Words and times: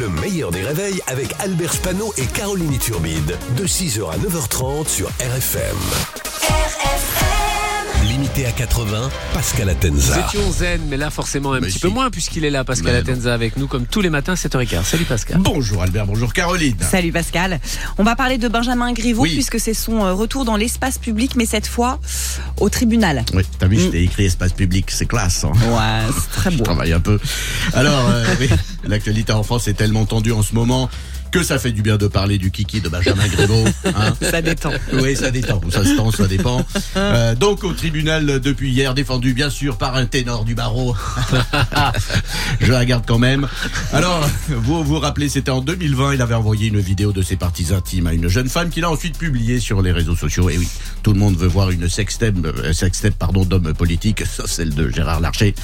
Le 0.00 0.08
meilleur 0.20 0.50
des 0.50 0.62
réveils 0.62 1.00
avec 1.06 1.34
Albert 1.38 1.72
Spano 1.72 2.12
et 2.16 2.26
Caroline 2.26 2.78
Turbide. 2.78 3.36
De 3.56 3.64
6h 3.66 4.10
à 4.10 4.16
9h30 4.18 4.88
sur 4.88 5.08
RFM. 5.20 5.76
Limité 8.08 8.46
à 8.46 8.52
80, 8.52 9.10
Pascal 9.32 9.66
Nous 9.66 9.72
Atenza. 9.72 10.26
étions 10.26 10.52
zen, 10.52 10.80
mais 10.88 10.96
là 10.96 11.10
forcément 11.10 11.52
un 11.52 11.60
Mais 11.60 11.66
petit 11.66 11.74
si. 11.74 11.80
peu 11.80 11.88
moins 11.88 12.10
puisqu'il 12.10 12.44
est 12.44 12.50
là, 12.50 12.62
Pascal 12.64 12.92
Mais 12.92 12.98
Atenza 13.12 13.32
avec 13.34 13.56
nous 13.56 13.66
comme 13.66 13.86
tous 13.86 14.00
les 14.02 14.10
matins 14.10 14.34
7h15. 14.34 14.84
Salut 14.84 15.04
Pascal. 15.04 15.38
Bonjour 15.40 15.82
Albert, 15.82 16.06
bonjour 16.06 16.32
Caroline. 16.32 16.76
Salut 16.80 17.12
Pascal. 17.12 17.60
On 17.98 18.04
va 18.04 18.14
parler 18.14 18.38
de 18.38 18.46
Benjamin 18.48 18.92
Griveaux 18.92 19.22
Oui. 19.22 19.32
puisque 19.34 19.58
c'est 19.58 19.74
son 19.74 20.04
euh, 20.04 20.12
retour 20.12 20.44
dans 20.44 20.56
l'espace 20.56 20.98
public, 20.98 21.34
mais 21.36 21.46
cette 21.46 21.66
fois 21.66 21.98
au 22.60 22.68
tribunal. 22.68 23.24
Oui, 23.34 23.42
t'as 23.58 23.66
vu, 23.66 23.78
je 23.78 23.86
t'ai 23.88 24.02
écrit 24.02 24.24
espace 24.26 24.52
public, 24.52 24.90
c'est 24.90 25.06
classe. 25.06 25.44
Hein. 25.44 25.52
Ouais, 25.68 26.12
c'est 26.14 26.30
très 26.40 26.50
Je 26.50 26.58
beau. 26.58 26.64
travaille 26.64 26.92
un 26.92 27.00
peu. 27.00 27.18
Alors, 27.72 28.08
euh, 28.10 28.24
oui, 28.40 28.48
l'actualité 28.84 29.32
en 29.32 29.42
France 29.42 29.68
est 29.68 29.74
tellement 29.74 30.04
tendue 30.06 30.32
en 30.32 30.42
ce 30.42 30.54
moment 30.54 30.88
que 31.30 31.42
ça 31.42 31.58
fait 31.58 31.72
du 31.72 31.82
bien 31.82 31.96
de 31.96 32.06
parler 32.06 32.38
du 32.38 32.52
kiki 32.52 32.80
de 32.80 32.88
Benjamin 32.88 33.26
Griveaux. 33.26 33.64
Hein. 33.86 34.14
Ça 34.20 34.40
détend. 34.40 34.70
Oui, 34.92 35.16
ça 35.16 35.32
détend, 35.32 35.60
ça 35.68 35.84
se 35.84 35.96
tend, 35.96 36.12
ça 36.12 36.28
dépend. 36.28 36.64
Euh, 36.96 37.34
donc 37.34 37.64
au 37.64 37.72
tribunal 37.72 38.38
depuis 38.38 38.70
hier, 38.70 38.94
défendu 38.94 39.34
bien 39.34 39.50
sûr 39.50 39.76
par 39.76 39.96
un 39.96 40.06
ténor 40.06 40.44
du 40.44 40.54
barreau. 40.54 40.94
Je 42.60 42.70
la 42.70 42.84
garde 42.84 43.04
quand 43.04 43.18
même. 43.18 43.48
Alors, 43.92 44.24
vous 44.48 44.84
vous 44.84 45.00
rappelez, 45.00 45.28
c'était 45.28 45.50
en 45.50 45.60
2020, 45.60 46.14
il 46.14 46.22
avait 46.22 46.34
envoyé 46.34 46.68
une 46.68 46.78
vidéo 46.78 47.10
de 47.12 47.20
ses 47.22 47.34
parties 47.34 47.74
intimes 47.74 48.06
à 48.06 48.12
une 48.14 48.28
jeune 48.28 48.48
femme 48.48 48.70
qu'il 48.70 48.84
a 48.84 48.90
ensuite 48.90 49.18
publiée 49.18 49.58
sur 49.58 49.82
les 49.82 49.90
réseaux 49.90 50.14
sociaux. 50.14 50.48
Et 50.50 50.56
oui, 50.58 50.68
tout 51.02 51.12
le 51.12 51.18
monde 51.18 51.36
veut 51.36 51.48
voir 51.48 51.70
une 51.70 51.88
sextape, 51.88 52.34
euh, 52.46 52.72
sextape 52.72 53.14
pardon, 53.14 53.44
d'homme 53.44 53.72
politique, 53.74 54.24
ça, 54.26 54.44
celle 54.46 54.74
de 54.74 54.88
Gérard 54.88 55.20
Larcher. 55.20 55.54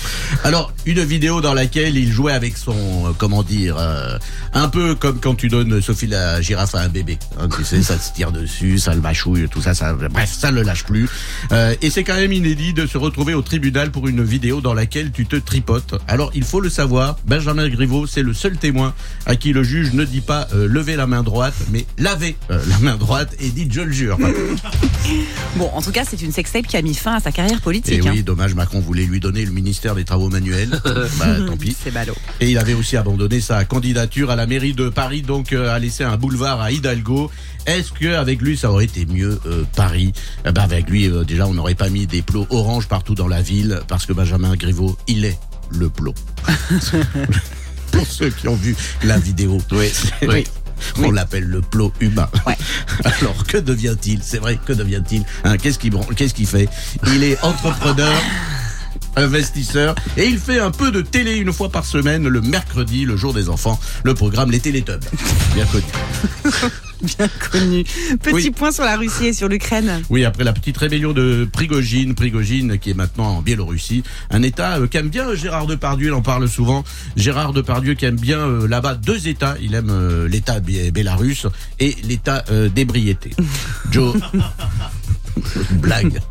Alors, 0.45 0.73
une 0.87 1.03
vidéo 1.03 1.41
dans 1.41 1.55
laquelle 1.55 1.97
il 1.97 2.13
jouait 2.13 2.33
avec 2.33 2.57
son, 2.57 2.73
euh, 2.73 3.11
comment 3.17 3.43
dire, 3.43 3.77
euh, 3.79 4.19
un 4.53 4.69
peu 4.69 4.95
comme 4.95 5.21
quand 5.21 5.35
tu 5.35 5.49
donnes 5.49 5.81
Sophie 5.81 6.07
la 6.07 6.41
girafe 6.41 6.75
à 6.75 6.81
un 6.81 6.89
bébé. 6.89 7.19
Hein, 7.39 7.49
tu 7.55 7.65
sais, 7.65 7.83
ça 7.83 7.99
se 7.99 8.13
tire 8.13 8.33
dessus, 8.33 8.79
ça 8.79 8.95
le 8.95 9.01
mâchouille, 9.01 9.49
tout 9.49 9.63
ça, 9.63 9.73
bref, 9.95 10.31
ça 10.31 10.51
le 10.51 10.63
lâche 10.63 10.85
plus. 10.85 11.09
Et 11.83 11.91
c'est 11.91 12.05
quand 12.05 12.17
même 12.17 12.33
inédit 12.33 12.73
de 12.73 12.87
se 12.87 12.99
retrouver 12.99 13.35
au 13.35 13.43
tribunal 13.43 13.91
pour 13.91 14.09
une 14.09 14.23
vidéo 14.23 14.61
dans 14.61 14.75
laquelle 14.75 15.11
tu 15.13 15.27
te 15.27 15.37
tripotes. 15.37 15.95
Alors, 16.09 16.31
il 16.35 16.45
faut 16.45 16.61
le 16.61 16.71
savoir, 16.71 17.17
Benjamin 17.27 17.69
Griveaux, 17.69 18.07
c'est 18.07 18.23
le 18.23 18.35
seul 18.35 18.57
témoin 18.57 18.95
à 19.27 19.37
qui 19.37 19.53
le 19.53 19.63
juge 19.63 19.93
ne 19.93 20.05
dit 20.05 20.21
pas 20.21 20.49
lever 20.53 20.97
la 20.97 21.07
main 21.07 21.23
droite, 21.23 21.55
mais 21.71 21.87
laver 21.99 22.37
la 22.49 22.79
main 22.81 22.97
droite 22.97 23.35
et 23.41 23.49
dit 23.49 23.69
je 23.71 23.81
le 23.81 23.93
jure. 23.93 24.19
Bon, 25.57 25.71
en 25.73 25.83
tout 25.83 25.93
cas, 25.93 26.05
c'est 26.09 26.23
une 26.23 26.33
sextape 26.33 26.67
qui 26.71 26.77
a 26.77 26.83
mis 26.83 26.95
fin 26.95 27.15
à 27.15 27.21
sa 27.21 27.33
carrière 27.33 27.59
Et 27.59 27.61
politique. 27.61 28.01
oui, 28.05 28.23
dommage, 28.23 28.55
Macron 28.55 28.79
voulait 28.79 29.05
lui 29.05 29.19
donner 29.19 29.45
le 29.45 29.51
ministère 29.51 29.97
des 29.97 30.05
Travaux 30.05 30.29
manuels. 30.29 30.71
bah, 30.85 31.27
tant 31.47 31.53
hein. 31.53 31.57
pis. 31.59 31.77
C'est 31.83 31.91
ballot. 31.91 32.15
Et 32.41 32.49
il 32.49 32.59
avait 32.59 32.75
aussi 32.75 32.97
abandonné 32.97 33.41
sa 33.41 33.65
candidature 33.65 34.31
à 34.31 34.37
la 34.37 34.47
mairie 34.47 34.73
de 34.73 34.89
Paris, 34.89 35.23
donc 35.23 35.53
euh, 35.53 35.75
a 35.75 35.81
laissé 35.81 36.05
un 36.05 36.17
boulevard 36.17 36.61
à 36.61 36.71
Hidalgo. 36.71 37.29
Est-ce 37.67 37.91
que 37.91 38.15
avec 38.15 38.41
lui 38.41 38.57
ça 38.57 38.71
aurait 38.71 38.85
été 38.85 39.05
mieux 39.05 39.41
euh, 39.47 39.65
Paris? 39.75 40.13
Eh 40.47 40.53
ben, 40.53 40.63
Avec 40.63 40.89
lui, 40.89 41.09
euh, 41.09 41.25
déjà, 41.25 41.49
on 41.49 41.55
n'aurait 41.55 41.75
pas 41.75 41.89
mis 41.89 42.07
des 42.07 42.23
plots 42.23 42.47
orange 42.51 42.87
partout 42.87 43.17
dans 43.17 43.29
la 43.29 43.43
ville, 43.43 43.81
parce 43.89 44.07
que 44.07 44.13
Benjamin 44.13 44.55
Griveaux, 44.55 44.97
il 45.09 45.25
est 45.25 45.39
le 45.71 45.89
plot. 45.89 46.15
Pour 47.91 48.07
ceux 48.07 48.31
qui 48.31 48.47
ont 48.47 48.55
vu 48.55 48.77
la 49.03 49.19
vidéo. 49.19 49.59
Oui, 49.73 49.91
oui. 50.29 50.45
On 50.99 51.11
l'appelle 51.11 51.45
le 51.45 51.61
plot 51.61 51.93
humain. 52.01 52.29
Ouais. 52.47 52.57
Alors 53.05 53.30
que 53.51 53.59
devient-il? 53.59 54.21
C'est 54.23 54.39
vrai, 54.39 54.59
que 54.65 54.73
devient-il? 54.73 55.25
Hein, 55.43 55.57
Qu'est-ce 55.59 55.79
qu'il 55.81 55.93
qu'est-ce 56.17 56.35
qu'il 56.35 56.47
fait? 56.47 56.69
Il 57.09 57.25
est 57.25 57.43
entrepreneur. 57.43 58.15
Investisseur 59.21 59.95
et 60.17 60.25
il 60.27 60.39
fait 60.39 60.59
un 60.61 60.71
peu 60.71 60.91
de 60.91 61.01
télé 61.03 61.37
une 61.37 61.53
fois 61.53 61.69
par 61.69 61.85
semaine 61.85 62.27
le 62.27 62.41
mercredi, 62.41 63.05
le 63.05 63.17
jour 63.17 63.35
des 63.35 63.49
enfants, 63.49 63.79
le 64.03 64.15
programme 64.15 64.51
Les 64.51 64.61
Télétubs. 64.61 65.05
Bien 65.55 65.67
connu. 65.67 65.85
Bien 67.03 67.29
connu. 67.51 67.85
Petit 68.23 68.35
Oui. 68.35 68.51
point 68.51 68.73
sur 68.73 68.85
la 68.85 68.97
Russie 68.99 69.27
et 69.27 69.33
sur 69.33 69.49
l'Ukraine. 69.49 70.03
Oui, 70.11 70.25
après 70.27 70.45
la 70.45 70.53
petite 70.53 70.77
rébellion 70.77 71.13
de 71.13 71.49
Prigogine, 71.51 72.15
Prigogine 72.15 72.79
qui 72.79 72.91
est 72.91 72.95
maintenant 72.95 73.37
en 73.39 73.43
Biélorussie, 73.43 74.03
un 74.31 74.43
État 74.43 74.77
euh, 74.79 74.87
qu'aime 74.87 75.09
bien 75.09 75.35
Gérard 75.35 75.67
Depardieu, 75.67 76.09
il 76.09 76.13
en 76.13 76.21
parle 76.21 76.47
souvent. 76.49 76.85
Gérard 77.17 77.53
Depardieu 77.55 77.95
qui 77.95 78.05
aime 78.05 78.17
bien 78.21 78.39
euh, 78.41 78.69
là-bas 78.69 78.97
deux 78.97 79.29
États, 79.29 79.57
il 79.63 79.75
aime 79.75 79.89
euh, 79.91 80.29
l'État 80.29 80.61
bé- 80.61 80.91
bélarusse 80.91 81.47
et 81.79 81.97
l'État 82.05 82.45
euh, 82.51 82.69
d'ébriété. 82.69 83.31
Joe, 83.91 84.15
blague. 85.73 86.21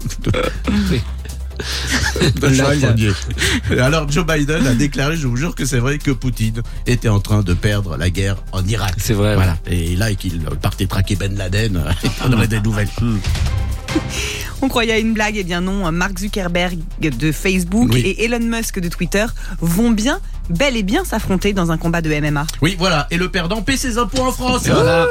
Alors 3.80 4.09
Joe 4.12 4.25
Biden 4.25 4.66
a 4.66 4.74
déclaré, 4.74 5.18
je 5.18 5.28
vous 5.28 5.38
jure 5.38 5.56
que 5.56 5.66
c'est 5.66 5.80
vrai 5.80 5.97
que 5.97 6.12
Poutine 6.12 6.62
était 6.88 7.09
en 7.09 7.19
train 7.19 7.41
de 7.41 7.53
perdre 7.53 7.97
la 7.97 8.09
guerre 8.09 8.38
en 8.52 8.66
Irak. 8.66 8.96
C'est 8.97 9.13
vrai, 9.13 9.35
Voilà. 9.35 9.57
Et 9.68 9.96
là, 9.96 10.12
et 10.12 10.16
qu'il 10.16 10.41
partait 10.62 10.88
traquer 10.88 11.16
Ben 11.16 11.35
Laden, 11.35 11.84
on 12.25 12.34
aurait 12.34 12.47
des 12.47 12.62
nouvelles. 12.62 12.90
On 14.61 14.67
croyait 14.67 14.93
à 14.93 14.99
une 14.99 15.13
blague, 15.13 15.35
eh 15.37 15.43
bien 15.43 15.61
non. 15.61 15.91
Mark 15.91 16.17
Zuckerberg 16.19 16.79
de 16.99 17.31
Facebook 17.31 17.89
Oui. 17.93 18.01
et 18.01 18.25
Elon 18.25 18.39
Musk 18.39 18.79
de 18.79 18.89
Twitter 18.89 19.25
vont 19.61 19.91
bien, 19.91 20.19
bel 20.49 20.75
et 20.75 20.83
bien 20.83 21.05
s'affronter 21.05 21.53
dans 21.53 21.71
un 21.71 21.77
combat 21.77 22.01
de 22.01 22.09
MMA. 22.09 22.45
Oui, 22.61 22.75
voilà. 22.77 23.07
Et 23.11 23.17
le 23.17 23.29
perdant 23.29 23.61
paie 23.61 23.77
ses 23.77 23.97
impôts 23.97 24.23
en 24.23 24.31
France. 24.31 24.67
Voilà. 24.67 25.07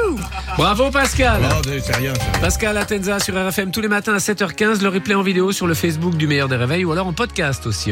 Bravo 0.57 0.91
Pascal. 0.91 1.41
Oh, 1.43 1.69
rien. 1.97 2.13
Pascal 2.41 2.77
Atenza 2.77 3.19
sur 3.19 3.35
RFM 3.35 3.71
tous 3.71 3.81
les 3.81 3.87
matins 3.87 4.13
à 4.13 4.19
7h15, 4.19 4.81
le 4.81 4.89
replay 4.89 5.15
en 5.15 5.23
vidéo 5.23 5.51
sur 5.51 5.67
le 5.67 5.73
Facebook 5.73 6.15
du 6.15 6.27
meilleur 6.27 6.47
des 6.47 6.55
réveils 6.55 6.85
ou 6.85 6.91
alors 6.91 7.07
en 7.07 7.13
podcast 7.13 7.65
aussi. 7.65 7.91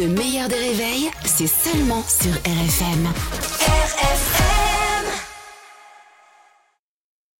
Le 0.00 0.08
meilleur 0.08 0.48
des 0.48 0.54
réveils, 0.56 1.10
c'est 1.24 1.46
seulement 1.46 2.04
sur 2.08 2.32
RFM. 2.32 3.08